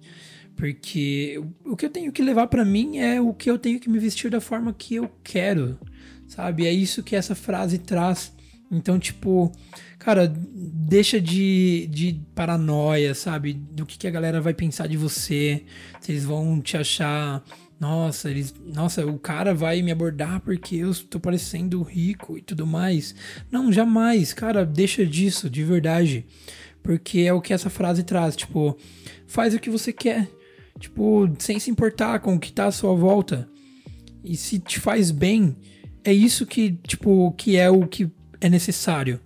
porque 0.56 1.44
o 1.66 1.76
que 1.76 1.88
eu 1.88 1.90
tenho 1.90 2.10
que 2.10 2.22
levar 2.22 2.48
para 2.48 2.64
mim 2.64 3.00
é 3.00 3.20
o 3.20 3.34
que 3.34 3.52
eu 3.52 3.60
tenho 3.60 3.82
que 3.82 3.90
me 3.90 4.00
vestir 4.00 4.32
da 4.32 4.40
forma 4.40 4.72
que 4.74 4.96
eu 4.96 5.12
quero, 5.22 5.78
sabe? 6.26 6.66
É 6.66 6.72
isso 6.72 7.04
que 7.04 7.18
essa 7.18 7.36
frase 7.36 7.80
traz. 7.80 8.32
Então, 8.74 9.00
tipo, 9.00 9.52
cara, 10.00 10.28
deixa 10.28 11.22
de, 11.22 11.88
de 11.92 12.20
paranoia, 12.34 13.14
sabe? 13.14 13.54
Do 13.54 13.86
que, 13.86 13.98
que 13.98 14.08
a 14.08 14.12
galera 14.12 14.42
vai 14.42 14.54
pensar 14.54 14.88
de 14.88 14.98
você. 14.98 15.64
Vocês 16.00 16.26
vão 16.26 16.60
te 16.60 16.76
achar. 16.76 17.44
Nossa, 17.80 18.30
eles, 18.30 18.54
nossa, 18.74 19.06
o 19.06 19.20
cara 19.20 19.54
vai 19.54 19.82
me 19.82 19.92
abordar 19.92 20.40
porque 20.42 20.78
eu 20.78 20.92
estou 20.92 21.20
parecendo 21.20 21.82
rico 21.82 22.38
e 22.38 22.42
tudo 22.42 22.66
mais. 22.66 23.14
Não, 23.52 23.72
jamais, 23.72 24.34
cara, 24.34 24.66
deixa 24.66 25.06
disso, 25.06 25.50
de 25.50 25.64
verdade. 25.64 26.26
Porque 26.82 27.20
é 27.20 27.34
o 27.34 27.42
que 27.42 27.54
essa 27.54 27.70
frase 27.70 28.04
traz, 28.04 28.36
tipo, 28.36 28.78
faz 29.28 29.54
o 29.54 29.60
que 29.60 29.70
você 29.70 29.94
quer 29.94 30.30
tipo, 30.80 31.30
sem 31.40 31.60
se 31.60 31.72
importar 31.72 32.20
com 32.20 32.36
o 32.36 32.40
que 32.40 32.52
tá 32.52 32.66
à 32.66 32.72
sua 32.72 32.94
volta. 32.94 33.48
E 34.24 34.36
se 34.36 34.60
te 34.60 34.80
faz 34.80 35.12
bem, 35.12 35.56
é 36.04 36.14
isso 36.14 36.46
que, 36.46 36.74
tipo, 36.86 37.32
que 37.38 37.56
é 37.56 37.70
o 37.70 37.88
que 37.88 38.12
é 38.44 38.50
necessário. 38.50 39.20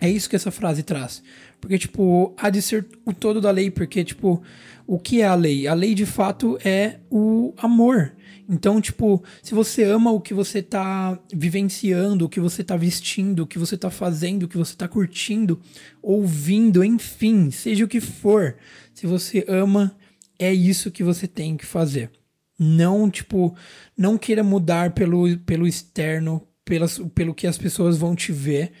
É 0.00 0.08
isso 0.08 0.30
que 0.30 0.34
essa 0.34 0.50
frase 0.50 0.82
traz. 0.82 1.22
Porque, 1.60 1.78
tipo, 1.78 2.34
há 2.38 2.48
de 2.48 2.62
ser 2.62 2.88
o 3.04 3.12
todo 3.12 3.38
da 3.38 3.50
lei, 3.50 3.70
porque, 3.70 4.02
tipo, 4.02 4.42
o 4.86 4.98
que 4.98 5.20
é 5.20 5.26
a 5.26 5.34
lei? 5.34 5.68
A 5.68 5.74
lei, 5.74 5.94
de 5.94 6.06
fato, 6.06 6.58
é 6.64 7.00
o 7.10 7.52
amor. 7.58 8.14
Então, 8.48 8.80
tipo, 8.80 9.22
se 9.42 9.54
você 9.54 9.84
ama 9.84 10.10
o 10.10 10.20
que 10.20 10.32
você 10.32 10.62
tá 10.62 11.20
vivenciando, 11.32 12.24
o 12.24 12.28
que 12.30 12.40
você 12.40 12.64
tá 12.64 12.76
vestindo, 12.76 13.40
o 13.40 13.46
que 13.46 13.58
você 13.58 13.76
tá 13.76 13.90
fazendo, 13.90 14.44
o 14.44 14.48
que 14.48 14.56
você 14.56 14.74
tá 14.74 14.88
curtindo, 14.88 15.60
ouvindo, 16.02 16.82
enfim, 16.82 17.50
seja 17.50 17.84
o 17.84 17.88
que 17.88 18.00
for, 18.00 18.56
se 18.94 19.06
você 19.06 19.44
ama, 19.46 19.94
é 20.38 20.52
isso 20.52 20.90
que 20.90 21.04
você 21.04 21.28
tem 21.28 21.56
que 21.58 21.66
fazer. 21.66 22.10
Não, 22.58 23.08
tipo, 23.10 23.54
não 23.96 24.18
queira 24.18 24.42
mudar 24.42 24.92
pelo, 24.92 25.38
pelo 25.40 25.66
externo, 25.66 26.42
pelas, 26.64 26.98
pelo 27.14 27.34
que 27.34 27.46
as 27.46 27.58
pessoas 27.58 27.96
vão 27.96 28.14
te 28.14 28.32
ver. 28.32 28.72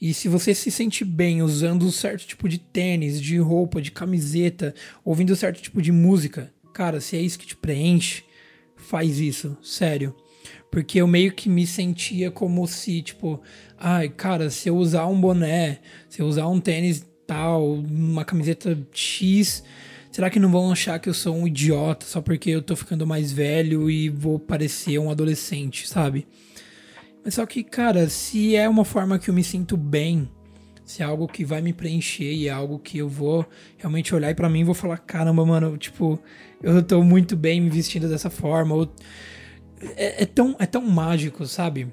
E 0.00 0.12
se 0.12 0.28
você 0.28 0.54
se 0.54 0.70
sente 0.70 1.04
bem 1.04 1.42
usando 1.42 1.86
um 1.86 1.90
certo 1.90 2.26
tipo 2.26 2.48
de 2.48 2.58
tênis, 2.58 3.20
de 3.20 3.38
roupa, 3.38 3.80
de 3.80 3.90
camiseta, 3.90 4.74
ouvindo 5.04 5.32
um 5.32 5.36
certo 5.36 5.62
tipo 5.62 5.80
de 5.80 5.90
música, 5.90 6.52
cara, 6.74 7.00
se 7.00 7.16
é 7.16 7.20
isso 7.20 7.38
que 7.38 7.46
te 7.46 7.56
preenche, 7.56 8.24
faz 8.76 9.18
isso, 9.18 9.56
sério. 9.62 10.14
Porque 10.70 11.00
eu 11.00 11.06
meio 11.06 11.32
que 11.32 11.48
me 11.48 11.66
sentia 11.66 12.30
como 12.30 12.66
se, 12.66 13.00
tipo, 13.00 13.40
ai, 13.78 14.08
cara, 14.08 14.50
se 14.50 14.68
eu 14.68 14.76
usar 14.76 15.06
um 15.06 15.18
boné, 15.18 15.80
se 16.08 16.20
eu 16.20 16.26
usar 16.26 16.46
um 16.48 16.60
tênis 16.60 17.06
tal, 17.26 17.74
uma 17.74 18.24
camiseta 18.24 18.78
X, 18.92 19.62
Será 20.16 20.30
que 20.30 20.40
não 20.40 20.50
vão 20.50 20.72
achar 20.72 20.98
que 20.98 21.10
eu 21.10 21.12
sou 21.12 21.36
um 21.36 21.46
idiota 21.46 22.06
só 22.06 22.22
porque 22.22 22.48
eu 22.48 22.62
tô 22.62 22.74
ficando 22.74 23.06
mais 23.06 23.30
velho 23.30 23.90
e 23.90 24.08
vou 24.08 24.38
parecer 24.38 24.98
um 24.98 25.10
adolescente, 25.10 25.86
sabe? 25.86 26.26
Mas 27.26 27.34
só 27.34 27.44
que, 27.44 27.64
cara, 27.64 28.08
se 28.08 28.54
é 28.54 28.68
uma 28.68 28.84
forma 28.84 29.18
que 29.18 29.28
eu 29.28 29.34
me 29.34 29.42
sinto 29.42 29.76
bem, 29.76 30.30
se 30.84 31.02
é 31.02 31.04
algo 31.04 31.26
que 31.26 31.44
vai 31.44 31.60
me 31.60 31.72
preencher 31.72 32.32
e 32.32 32.46
é 32.46 32.52
algo 32.52 32.78
que 32.78 32.98
eu 32.98 33.08
vou 33.08 33.44
realmente 33.76 34.14
olhar 34.14 34.30
e 34.30 34.34
para 34.36 34.48
mim 34.48 34.62
vou 34.62 34.76
falar, 34.76 34.98
caramba, 34.98 35.44
mano, 35.44 35.76
tipo, 35.76 36.22
eu 36.62 36.80
tô 36.84 37.02
muito 37.02 37.34
bem 37.34 37.60
me 37.60 37.68
vestindo 37.68 38.08
dessa 38.08 38.30
forma. 38.30 38.76
Ou... 38.76 38.94
É, 39.96 40.22
é, 40.22 40.24
tão, 40.24 40.54
é 40.60 40.66
tão 40.66 40.82
mágico, 40.82 41.44
sabe? 41.46 41.92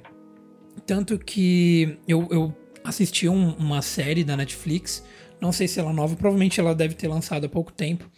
Tanto 0.85 1.17
que 1.17 1.97
eu, 2.07 2.27
eu 2.29 2.55
assisti 2.83 3.27
um, 3.27 3.55
uma 3.55 3.81
série 3.81 4.23
da 4.23 4.37
Netflix 4.37 5.03
não 5.43 5.51
sei 5.51 5.67
se 5.67 5.77
ela 5.77 5.89
é 5.89 5.93
nova, 5.93 6.15
provavelmente 6.15 6.61
ela 6.61 6.73
deve 6.73 6.93
ter 6.93 7.09
lançado 7.09 7.45
há 7.45 7.49
pouco 7.49 7.73
tempo. 7.73 8.09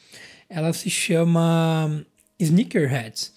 Ela 0.47 0.71
se 0.73 0.91
chama 0.91 2.05
Sneakerheads. 2.39 3.33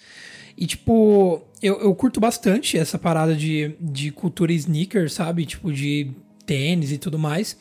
E, 0.60 0.66
tipo, 0.66 1.40
eu, 1.62 1.80
eu 1.80 1.94
curto 1.94 2.18
bastante 2.18 2.76
essa 2.76 2.98
parada 2.98 3.32
de, 3.32 3.76
de 3.80 4.10
cultura 4.10 4.52
sneaker, 4.52 5.08
sabe? 5.08 5.46
Tipo, 5.46 5.72
de 5.72 6.10
tênis 6.44 6.90
e 6.90 6.98
tudo 6.98 7.16
mais. 7.16 7.56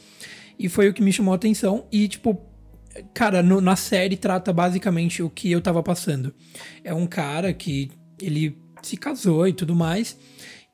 E 0.58 0.68
foi 0.68 0.89
o 0.89 0.94
que 0.94 1.04
me 1.04 1.13
chamou 1.13 1.32
a 1.32 1.36
atenção. 1.36 1.86
E, 1.92 2.08
tipo, 2.08 2.42
cara, 3.13 3.44
no, 3.44 3.62
na 3.62 3.75
série 3.75 4.18
trata 4.18 4.51
basicamente 4.51 5.22
o 5.22 5.30
que 5.30 5.51
eu 5.51 5.62
tava 5.62 5.84
passando. 5.84 6.34
É 6.84 6.92
um 6.92 7.06
cara 7.06 7.54
que 7.54 7.92
ele 8.20 8.58
se 8.82 8.98
casou 8.98 9.48
e 9.48 9.54
tudo 9.54 9.75
mais. 9.75 10.18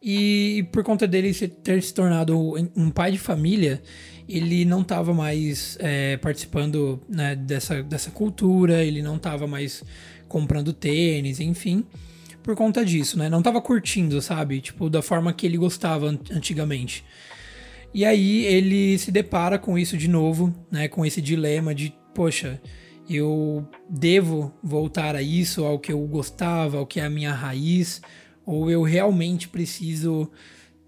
E 0.01 0.65
por 0.72 0.82
conta 0.82 1.06
dele 1.06 1.34
ter 1.34 1.84
se 1.84 1.94
tornado 1.94 2.39
um 2.74 2.89
pai 2.89 3.12
de 3.12 3.18
família, 3.18 3.84
ele 4.30 4.63
não 4.63 4.80
estava 4.80 5.13
mais 5.13 5.77
é, 5.82 6.15
participando 6.15 7.01
né, 7.10 7.36
dessa, 7.36 7.84
dessa 7.84 8.12
cultura, 8.12 8.82
ele 8.82 9.01
não 9.01 9.18
estava 9.18 9.46
mais 9.46 9.84
comprando 10.30 10.72
tênis, 10.72 11.39
enfim, 11.42 11.86
por 12.44 12.56
conta 12.56 12.84
disso, 12.84 13.18
né? 13.18 13.30
Não 13.30 13.40
estava 13.40 13.62
curtindo, 13.62 14.22
sabe? 14.22 14.62
Tipo, 14.62 14.90
da 14.90 15.02
forma 15.02 15.34
que 15.34 15.46
ele 15.46 15.58
gostava 15.58 16.08
antigamente. 16.08 17.04
E 17.94 18.04
aí 18.04 18.46
ele 18.46 18.98
se 18.98 19.12
depara 19.12 19.58
com 19.58 19.78
isso 19.78 19.98
de 19.98 20.08
novo, 20.08 20.54
né? 20.70 20.88
Com 20.88 21.06
esse 21.06 21.22
dilema 21.22 21.74
de, 21.74 21.96
poxa, 22.14 22.62
eu 23.10 23.68
devo 23.90 24.54
voltar 24.62 25.16
a 25.16 25.22
isso, 25.22 25.64
ao 25.64 25.80
que 25.80 25.92
eu 25.92 26.00
gostava, 26.02 26.78
ao 26.78 26.86
que 26.86 27.00
é 27.00 27.06
a 27.06 27.10
minha 27.10 27.34
raiz, 27.34 28.02
ou 28.46 28.70
eu 28.70 28.84
realmente 28.84 29.48
preciso 29.48 30.30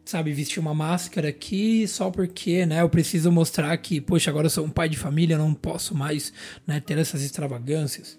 sabe, 0.06 0.32
vestir 0.32 0.60
uma 0.60 0.74
máscara 0.74 1.30
aqui 1.30 1.88
só 1.88 2.12
porque, 2.12 2.64
né, 2.66 2.82
eu 2.82 2.90
preciso 2.90 3.32
mostrar 3.32 3.76
que, 3.78 4.00
poxa, 4.00 4.30
agora 4.30 4.46
eu 4.46 4.52
sou 4.52 4.64
um 4.64 4.70
pai 4.70 4.88
de 4.88 4.98
família, 4.98 5.36
não 5.36 5.52
posso 5.52 5.96
mais, 5.96 6.32
né, 6.66 6.80
ter 6.80 6.98
essas 7.00 7.24
extravagâncias. 7.24 8.18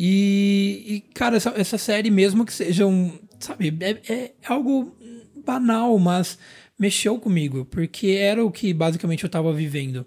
E, 0.00 0.84
e 0.86 1.00
cara, 1.12 1.38
essa, 1.38 1.50
essa, 1.56 1.76
série, 1.76 2.08
mesmo 2.08 2.46
que 2.46 2.52
seja 2.52 2.86
um, 2.86 3.18
sabe, 3.40 3.76
é, 3.80 4.12
é 4.12 4.34
algo 4.46 4.96
banal, 5.44 5.98
mas 5.98 6.38
mexeu 6.78 7.18
comigo, 7.18 7.64
porque 7.64 8.10
era 8.10 8.44
o 8.44 8.52
que 8.52 8.72
basicamente 8.72 9.24
eu 9.24 9.28
tava 9.28 9.52
vivendo. 9.52 10.06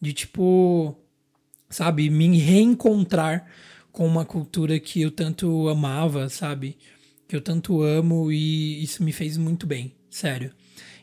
De 0.00 0.12
tipo, 0.12 0.96
sabe, 1.68 2.08
me 2.10 2.38
reencontrar 2.38 3.44
com 3.90 4.06
uma 4.06 4.24
cultura 4.24 4.78
que 4.78 5.02
eu 5.02 5.10
tanto 5.10 5.68
amava, 5.68 6.28
sabe? 6.28 6.78
Que 7.26 7.34
eu 7.34 7.40
tanto 7.40 7.82
amo 7.82 8.30
e 8.30 8.84
isso 8.84 9.02
me 9.02 9.10
fez 9.10 9.36
muito 9.36 9.66
bem. 9.66 9.96
Sério. 10.08 10.52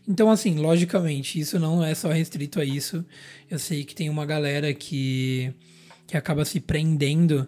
Então, 0.08 0.32
assim, 0.32 0.56
logicamente, 0.56 1.38
isso 1.38 1.60
não 1.60 1.84
é 1.84 1.94
só 1.94 2.08
restrito 2.08 2.62
a 2.62 2.64
isso. 2.64 3.04
Eu 3.50 3.60
sei 3.60 3.84
que 3.84 3.94
tem 3.94 4.10
uma 4.10 4.26
galera 4.26 4.74
que, 4.74 5.54
que 6.08 6.16
acaba 6.16 6.46
se 6.46 6.62
prendendo 6.62 7.46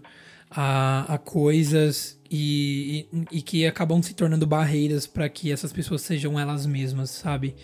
a, 0.55 1.15
a 1.15 1.17
coisas 1.17 2.19
e, 2.29 3.07
e, 3.11 3.37
e 3.37 3.41
que 3.41 3.65
acabam 3.65 4.01
se 4.01 4.13
tornando 4.13 4.45
barreiras 4.45 5.07
para 5.07 5.27
que 5.27 5.51
essas 5.51 5.73
pessoas 5.73 6.01
sejam 6.01 6.39
elas 6.39 6.65
mesmas, 6.65 7.09
sabe? 7.09 7.55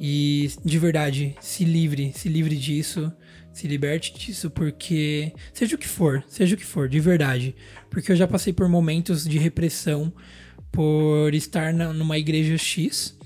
E 0.00 0.50
de 0.64 0.78
verdade, 0.78 1.36
se 1.40 1.64
livre, 1.64 2.12
se 2.14 2.28
livre 2.28 2.56
disso, 2.56 3.12
se 3.52 3.68
liberte 3.68 4.14
disso, 4.14 4.50
porque 4.50 5.32
seja 5.52 5.76
o 5.76 5.78
que 5.78 5.86
for, 5.86 6.24
seja 6.26 6.54
o 6.54 6.58
que 6.58 6.64
for, 6.64 6.88
de 6.88 6.98
verdade. 6.98 7.54
Porque 7.90 8.10
eu 8.10 8.16
já 8.16 8.26
passei 8.26 8.52
por 8.52 8.68
momentos 8.68 9.24
de 9.24 9.38
repressão 9.38 10.12
por 10.72 11.32
estar 11.34 11.72
na, 11.72 11.92
numa 11.92 12.18
igreja 12.18 12.58
X 12.58 13.16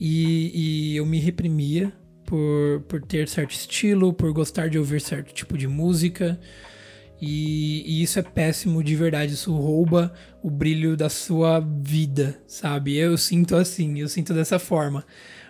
e, 0.00 0.50
e 0.92 0.96
eu 0.96 1.06
me 1.06 1.20
reprimia 1.20 1.92
por, 2.26 2.80
por 2.88 3.02
ter 3.02 3.28
certo 3.28 3.52
estilo, 3.52 4.12
por 4.12 4.32
gostar 4.32 4.68
de 4.68 4.78
ouvir 4.78 5.00
certo 5.00 5.32
tipo 5.32 5.56
de 5.56 5.68
música. 5.68 6.40
E, 7.24 7.84
e, 7.86 8.02
isso 8.02 8.18
é 8.18 8.22
péssimo 8.22 8.82
de 8.82 8.96
verdade, 8.96 9.34
isso 9.34 9.54
rouba 9.54 10.12
o 10.42 10.50
brilho 10.50 10.96
da 10.96 11.08
sua 11.08 11.60
vida, 11.60 12.42
sabe? 12.48 12.96
Eu 12.96 13.16
sinto 13.16 13.54
assim, 13.54 14.00
eu 14.00 14.08
sinto 14.08 14.34
dessa 14.34 14.58
forma. 14.58 15.06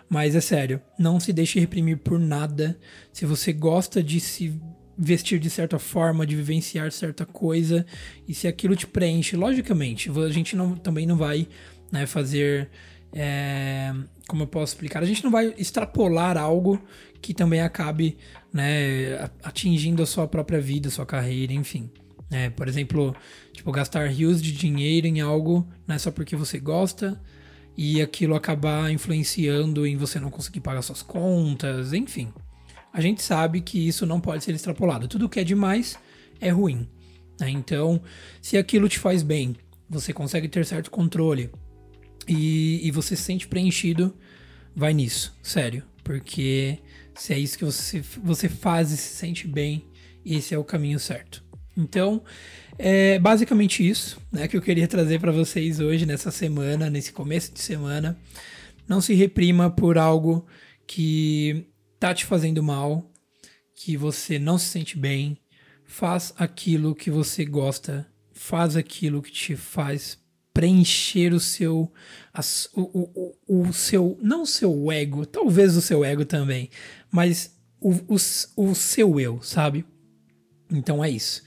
Mas 0.06 0.36
é 0.36 0.40
sério, 0.42 0.82
não 0.98 1.18
se 1.18 1.32
deixe 1.32 1.58
reprimir 1.58 1.96
por 1.96 2.18
nada. 2.18 2.78
Se 3.10 3.24
você 3.24 3.54
gosta 3.54 4.02
de 4.02 4.20
se 4.20 4.60
vestir 4.98 5.38
de 5.38 5.48
certa 5.48 5.78
forma, 5.78 6.26
de 6.26 6.36
vivenciar 6.36 6.92
certa 6.92 7.24
coisa, 7.24 7.86
e 8.28 8.34
se 8.34 8.46
aquilo 8.46 8.76
te 8.76 8.86
preenche, 8.86 9.34
logicamente, 9.34 10.10
a 10.10 10.28
gente 10.28 10.54
não, 10.54 10.76
também 10.76 11.06
não 11.06 11.16
vai 11.16 11.48
né, 11.90 12.04
fazer 12.04 12.68
É, 13.14 13.94
como 14.28 14.42
eu 14.42 14.46
posso 14.46 14.74
explicar? 14.74 15.02
A 15.02 15.06
gente 15.06 15.24
não 15.24 15.30
vai 15.30 15.54
extrapolar 15.58 16.36
algo 16.36 16.78
que 17.22 17.32
também 17.32 17.60
acabe 17.60 18.18
né, 18.52 19.30
atingindo 19.42 20.02
a 20.02 20.06
sua 20.06 20.26
própria 20.26 20.60
vida, 20.60 20.90
sua 20.90 21.06
carreira, 21.06 21.52
enfim. 21.52 21.88
É, 22.30 22.50
por 22.50 22.66
exemplo, 22.66 23.14
tipo, 23.52 23.70
gastar 23.70 24.08
rios 24.08 24.42
de 24.42 24.52
dinheiro 24.52 25.06
em 25.06 25.20
algo 25.20 25.66
não 25.86 25.94
é 25.94 25.98
só 25.98 26.10
porque 26.10 26.34
você 26.34 26.58
gosta 26.58 27.20
e 27.76 28.02
aquilo 28.02 28.34
acabar 28.34 28.90
influenciando 28.90 29.86
em 29.86 29.96
você 29.96 30.18
não 30.18 30.30
conseguir 30.30 30.60
pagar 30.60 30.82
suas 30.82 31.02
contas, 31.02 31.92
enfim. 31.92 32.32
A 32.92 33.00
gente 33.00 33.22
sabe 33.22 33.60
que 33.60 33.86
isso 33.86 34.04
não 34.04 34.20
pode 34.20 34.44
ser 34.44 34.54
extrapolado. 34.54 35.08
Tudo 35.08 35.28
que 35.28 35.40
é 35.40 35.44
demais 35.44 35.98
é 36.40 36.50
ruim. 36.50 36.88
Né? 37.40 37.50
Então, 37.50 38.02
se 38.40 38.58
aquilo 38.58 38.88
te 38.88 38.98
faz 38.98 39.22
bem, 39.22 39.56
você 39.88 40.12
consegue 40.12 40.48
ter 40.48 40.66
certo 40.66 40.90
controle 40.90 41.50
e, 42.28 42.80
e 42.86 42.90
você 42.90 43.14
se 43.14 43.22
sente 43.22 43.46
preenchido, 43.46 44.14
vai 44.74 44.92
nisso, 44.92 45.34
sério. 45.42 45.84
Porque 46.02 46.78
se 47.14 47.32
é 47.32 47.38
isso 47.38 47.58
que 47.58 47.64
você, 47.64 48.02
você 48.22 48.48
faz 48.48 48.90
e 48.90 48.96
se 48.96 49.14
sente 49.14 49.46
bem, 49.46 49.84
esse 50.24 50.54
é 50.54 50.58
o 50.58 50.64
caminho 50.64 50.98
certo. 50.98 51.42
Então, 51.76 52.22
é 52.78 53.18
basicamente 53.18 53.86
isso 53.86 54.20
né, 54.30 54.46
que 54.46 54.56
eu 54.56 54.62
queria 54.62 54.86
trazer 54.86 55.20
para 55.20 55.32
vocês 55.32 55.80
hoje, 55.80 56.06
nessa 56.06 56.30
semana, 56.30 56.90
nesse 56.90 57.12
começo 57.12 57.52
de 57.52 57.60
semana. 57.60 58.18
Não 58.86 59.00
se 59.00 59.14
reprima 59.14 59.70
por 59.70 59.96
algo 59.96 60.46
que 60.86 61.66
tá 61.98 62.12
te 62.12 62.24
fazendo 62.24 62.62
mal, 62.62 63.10
que 63.74 63.96
você 63.96 64.38
não 64.38 64.58
se 64.58 64.66
sente 64.66 64.98
bem. 64.98 65.38
Faz 65.84 66.32
aquilo 66.36 66.94
que 66.94 67.10
você 67.10 67.44
gosta, 67.44 68.06
faz 68.32 68.76
aquilo 68.76 69.22
que 69.22 69.30
te 69.30 69.56
faz 69.56 70.21
preencher 70.52 71.32
o 71.32 71.40
seu 71.40 71.90
o, 72.74 72.80
o, 72.80 73.34
o, 73.46 73.60
o, 73.62 73.72
seu 73.72 74.18
não 74.22 74.42
o 74.42 74.46
seu 74.46 74.90
ego 74.92 75.26
talvez 75.26 75.76
o 75.76 75.82
seu 75.82 76.04
ego 76.04 76.24
também 76.24 76.70
mas 77.10 77.56
o, 77.80 77.92
o, 77.92 78.16
o 78.56 78.74
seu 78.74 79.18
eu 79.18 79.42
sabe? 79.42 79.84
Então 80.70 81.04
é 81.04 81.10
isso. 81.10 81.42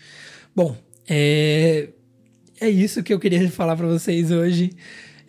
Bom 0.55 0.77
é 1.07 1.89
é 2.59 2.69
isso 2.69 3.03
que 3.03 3.13
eu 3.13 3.19
queria 3.19 3.47
falar 3.51 3.75
para 3.75 3.87
vocês 3.87 4.31
hoje. 4.31 4.71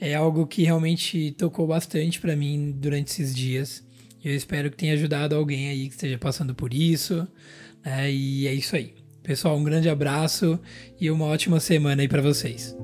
É 0.01 0.15
algo 0.15 0.47
que 0.47 0.63
realmente 0.63 1.33
tocou 1.33 1.67
bastante 1.67 2.21
para 2.21 2.37
mim 2.37 2.75
durante 2.77 3.09
esses 3.09 3.35
dias. 3.35 3.85
Eu 4.23 4.35
espero 4.35 4.71
que 4.71 4.77
tenha 4.77 4.93
ajudado 4.95 5.35
alguém 5.35 5.69
aí 5.69 5.89
que 5.89 5.95
esteja 5.95 6.19
passando 6.19 6.55
por 6.55 6.75
isso 6.75 7.27
né? 7.85 8.11
e 8.11 8.47
é 8.47 8.55
isso 8.55 8.77
aí. 8.77 8.95
Pessoal 9.23 9.57
um 9.57 9.65
grande 9.65 9.89
abraço 9.89 10.61
e 11.01 11.11
uma 11.11 11.27
ótima 11.27 11.61
semana 11.61 12.03
aí 12.03 12.09
para 12.09 12.23
vocês 12.23 12.77